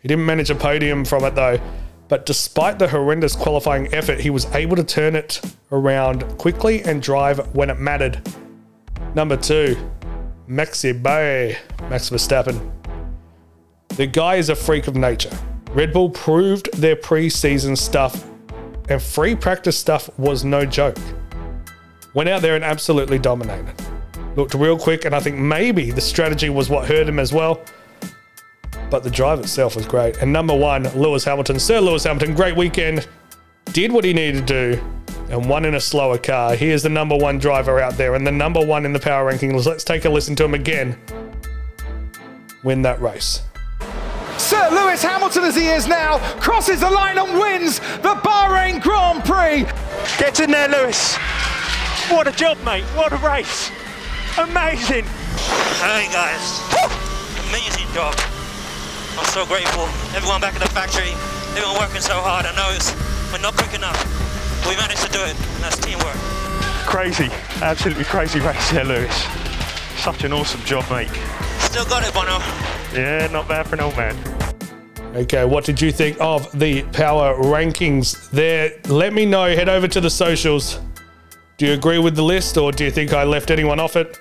He 0.02 0.08
didn't 0.08 0.26
manage 0.26 0.50
a 0.50 0.54
podium 0.54 1.04
from 1.04 1.24
it 1.24 1.34
though. 1.34 1.60
But 2.08 2.26
despite 2.26 2.78
the 2.80 2.88
horrendous 2.88 3.36
qualifying 3.36 3.94
effort, 3.94 4.18
he 4.20 4.30
was 4.30 4.46
able 4.54 4.74
to 4.74 4.82
turn 4.82 5.14
it 5.14 5.40
around 5.70 6.26
quickly 6.38 6.82
and 6.82 7.00
drive 7.00 7.54
when 7.54 7.70
it 7.70 7.78
mattered. 7.78 8.20
Number 9.14 9.36
two, 9.36 9.76
Maxi 10.48 11.00
Bay, 11.00 11.56
Max 11.88 12.10
Verstappen. 12.10 12.72
The 13.90 14.06
guy 14.06 14.36
is 14.36 14.48
a 14.48 14.56
freak 14.56 14.88
of 14.88 14.96
nature. 14.96 15.30
Red 15.70 15.92
Bull 15.92 16.10
proved 16.10 16.68
their 16.72 16.96
pre-season 16.96 17.76
stuff, 17.76 18.26
and 18.88 19.00
free 19.00 19.36
practice 19.36 19.78
stuff 19.78 20.10
was 20.18 20.44
no 20.44 20.64
joke. 20.64 20.98
Went 22.14 22.28
out 22.28 22.42
there 22.42 22.56
and 22.56 22.64
absolutely 22.64 23.20
dominated. 23.20 23.74
Looked 24.34 24.54
real 24.54 24.76
quick, 24.76 25.04
and 25.04 25.14
I 25.14 25.20
think 25.20 25.36
maybe 25.36 25.92
the 25.92 26.00
strategy 26.00 26.50
was 26.50 26.68
what 26.68 26.88
hurt 26.88 27.08
him 27.08 27.20
as 27.20 27.32
well. 27.32 27.60
But 28.90 29.04
the 29.04 29.10
drive 29.10 29.38
itself 29.40 29.76
was 29.76 29.86
great. 29.86 30.16
And 30.18 30.32
number 30.32 30.54
one, 30.54 30.84
Lewis 30.98 31.24
Hamilton. 31.24 31.58
Sir 31.58 31.80
Lewis 31.80 32.04
Hamilton, 32.04 32.34
great 32.34 32.56
weekend. 32.56 33.06
Did 33.66 33.92
what 33.92 34.04
he 34.04 34.12
needed 34.12 34.46
to 34.46 34.74
do 34.74 34.82
and 35.30 35.48
won 35.48 35.64
in 35.64 35.76
a 35.76 35.80
slower 35.80 36.18
car. 36.18 36.56
He 36.56 36.70
is 36.70 36.82
the 36.82 36.88
number 36.88 37.16
one 37.16 37.38
driver 37.38 37.80
out 37.80 37.96
there 37.96 38.16
and 38.16 38.26
the 38.26 38.32
number 38.32 38.64
one 38.64 38.84
in 38.84 38.92
the 38.92 38.98
power 38.98 39.32
rankings. 39.32 39.64
Let's 39.64 39.84
take 39.84 40.04
a 40.04 40.10
listen 40.10 40.34
to 40.36 40.44
him 40.44 40.54
again. 40.54 40.98
Win 42.64 42.82
that 42.82 43.00
race. 43.00 43.42
Sir 44.36 44.68
Lewis 44.70 45.02
Hamilton, 45.02 45.44
as 45.44 45.54
he 45.54 45.68
is 45.68 45.86
now, 45.86 46.18
crosses 46.40 46.80
the 46.80 46.90
line 46.90 47.18
and 47.18 47.38
wins 47.38 47.78
the 47.78 48.18
Bahrain 48.24 48.82
Grand 48.82 49.24
Prix. 49.24 49.64
Get 50.18 50.40
in 50.40 50.50
there, 50.50 50.68
Lewis. 50.68 51.16
What 52.08 52.26
a 52.26 52.32
job, 52.32 52.58
mate. 52.64 52.84
What 52.96 53.12
a 53.12 53.16
race. 53.18 53.70
Amazing. 54.38 55.04
Hey, 55.78 56.08
guys. 56.10 56.60
Amazing 57.48 57.92
job. 57.94 58.29
I'm 59.20 59.26
so 59.26 59.44
grateful. 59.44 59.84
Everyone 60.16 60.40
back 60.40 60.54
at 60.54 60.62
the 60.62 60.68
factory, 60.70 61.12
everyone 61.52 61.76
working 61.76 62.00
so 62.00 62.14
hard. 62.14 62.46
I 62.46 62.56
know 62.56 62.72
it's, 62.72 62.90
we're 63.30 63.38
not 63.38 63.54
quick 63.54 63.74
enough. 63.74 64.00
We 64.66 64.74
managed 64.76 65.04
to 65.04 65.12
do 65.12 65.20
it, 65.20 65.36
and 65.36 65.62
that's 65.62 65.76
teamwork. 65.76 66.16
Crazy. 66.88 67.28
Absolutely 67.60 68.04
crazy 68.04 68.40
race 68.40 68.70
here, 68.70 68.82
Lewis. 68.82 69.14
Such 69.98 70.24
an 70.24 70.32
awesome 70.32 70.62
job, 70.62 70.90
mate. 70.90 71.10
Still 71.58 71.84
got 71.84 72.02
it, 72.02 72.14
Bono. 72.14 72.38
Yeah, 72.94 73.28
not 73.30 73.46
bad 73.46 73.66
for 73.66 73.74
an 73.74 73.82
old 73.82 73.96
man. 73.98 74.16
Okay, 75.14 75.44
what 75.44 75.64
did 75.64 75.82
you 75.82 75.92
think 75.92 76.16
of 76.18 76.50
the 76.58 76.82
power 76.84 77.34
rankings 77.34 78.30
there? 78.30 78.80
Let 78.88 79.12
me 79.12 79.26
know. 79.26 79.44
Head 79.54 79.68
over 79.68 79.86
to 79.86 80.00
the 80.00 80.10
socials. 80.10 80.80
Do 81.58 81.66
you 81.66 81.74
agree 81.74 81.98
with 81.98 82.16
the 82.16 82.22
list 82.22 82.56
or 82.56 82.72
do 82.72 82.84
you 82.84 82.90
think 82.90 83.12
I 83.12 83.24
left 83.24 83.50
anyone 83.50 83.80
off 83.80 83.96
it? 83.96 84.18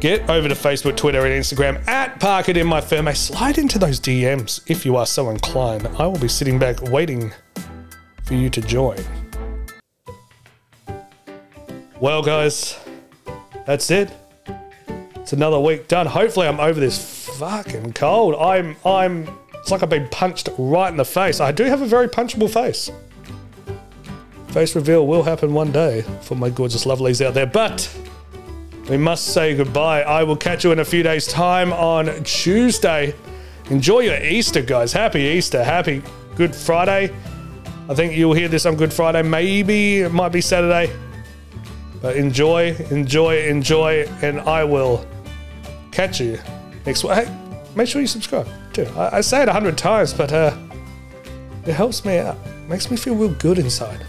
Get 0.00 0.30
over 0.30 0.48
to 0.48 0.54
Facebook, 0.54 0.96
Twitter, 0.96 1.26
and 1.26 1.44
Instagram 1.44 1.86
at 1.86 2.18
Park 2.20 2.48
It 2.48 2.56
In 2.56 2.66
My 2.66 2.80
Firm. 2.80 3.06
I 3.06 3.12
Slide 3.12 3.58
into 3.58 3.78
those 3.78 4.00
DMs 4.00 4.62
if 4.66 4.86
you 4.86 4.96
are 4.96 5.04
so 5.04 5.28
inclined. 5.28 5.86
I 5.98 6.06
will 6.06 6.18
be 6.18 6.26
sitting 6.26 6.58
back 6.58 6.80
waiting 6.80 7.30
for 8.24 8.32
you 8.32 8.48
to 8.48 8.62
join. 8.62 8.96
Well, 12.00 12.22
guys, 12.22 12.78
that's 13.66 13.90
it. 13.90 14.10
It's 15.16 15.34
another 15.34 15.60
week 15.60 15.86
done. 15.86 16.06
Hopefully, 16.06 16.46
I'm 16.46 16.60
over 16.60 16.80
this 16.80 17.28
fucking 17.38 17.92
cold. 17.92 18.36
I'm 18.36 18.76
I'm 18.86 19.28
It's 19.56 19.70
like 19.70 19.82
I've 19.82 19.90
been 19.90 20.08
punched 20.08 20.48
right 20.56 20.88
in 20.88 20.96
the 20.96 21.04
face. 21.04 21.40
I 21.40 21.52
do 21.52 21.64
have 21.64 21.82
a 21.82 21.86
very 21.86 22.08
punchable 22.08 22.48
face. 22.48 22.90
Face 24.48 24.74
reveal 24.74 25.06
will 25.06 25.24
happen 25.24 25.52
one 25.52 25.72
day 25.72 26.06
for 26.22 26.36
my 26.36 26.48
gorgeous 26.48 26.86
lovelies 26.86 27.24
out 27.24 27.34
there, 27.34 27.44
but 27.46 27.86
we 28.90 28.96
must 28.96 29.32
say 29.32 29.54
goodbye. 29.54 30.02
I 30.02 30.24
will 30.24 30.36
catch 30.36 30.64
you 30.64 30.72
in 30.72 30.80
a 30.80 30.84
few 30.84 31.04
days' 31.04 31.28
time 31.28 31.72
on 31.72 32.24
Tuesday. 32.24 33.14
Enjoy 33.70 34.00
your 34.00 34.20
Easter, 34.20 34.62
guys. 34.62 34.92
Happy 34.92 35.20
Easter. 35.20 35.62
Happy 35.62 36.02
Good 36.34 36.52
Friday. 36.56 37.14
I 37.88 37.94
think 37.94 38.16
you'll 38.16 38.34
hear 38.34 38.48
this 38.48 38.66
on 38.66 38.74
Good 38.74 38.92
Friday. 38.92 39.22
Maybe 39.22 40.00
it 40.00 40.12
might 40.12 40.30
be 40.30 40.40
Saturday. 40.40 40.92
But 42.02 42.16
enjoy, 42.16 42.74
enjoy, 42.90 43.46
enjoy, 43.46 44.08
and 44.22 44.40
I 44.40 44.64
will 44.64 45.06
catch 45.92 46.20
you 46.20 46.40
next 46.84 47.04
week. 47.04 47.12
Hey, 47.12 47.62
make 47.76 47.86
sure 47.86 48.00
you 48.00 48.08
subscribe 48.08 48.48
too. 48.72 48.86
I, 48.96 49.18
I 49.18 49.20
say 49.20 49.42
it 49.42 49.48
a 49.48 49.52
hundred 49.52 49.78
times, 49.78 50.12
but 50.12 50.32
uh, 50.32 50.56
it 51.64 51.74
helps 51.74 52.04
me 52.04 52.18
out. 52.18 52.38
Makes 52.68 52.90
me 52.90 52.96
feel 52.96 53.14
real 53.14 53.34
good 53.34 53.60
inside. 53.60 54.04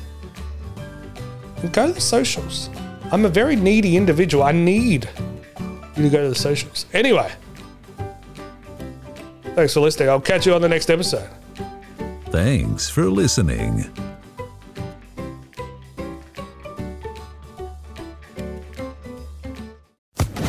And 1.57 1.71
go 1.71 1.85
to 1.85 1.93
the 1.93 2.01
socials. 2.01 2.71
I'm 3.11 3.25
a 3.25 3.29
very 3.29 3.55
needy 3.55 3.97
individual. 3.97 4.43
I 4.43 4.53
need 4.53 5.09
you 5.97 6.03
to 6.03 6.09
go 6.09 6.21
to 6.23 6.29
the 6.29 6.35
socials. 6.35 6.85
Anyway, 6.93 7.31
thanks 9.55 9.73
for 9.73 9.81
listening. 9.81 10.09
I'll 10.09 10.21
catch 10.21 10.45
you 10.45 10.53
on 10.53 10.61
the 10.61 10.69
next 10.69 10.89
episode. 10.89 11.29
Thanks 12.29 12.89
for 12.89 13.05
listening. 13.05 13.83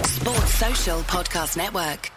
Sports 0.04 0.54
Social 0.54 1.00
Podcast 1.00 1.56
Network. 1.56 2.10